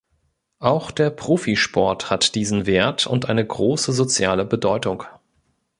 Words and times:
Auch 0.57 0.89
der 0.89 1.11
Profi-Sport 1.11 2.09
hat 2.09 2.33
diesen 2.33 2.65
Wert 2.65 3.05
und 3.05 3.29
eine 3.29 3.45
große 3.45 3.93
soziale 3.93 4.45
Bedeutung. 4.45 5.03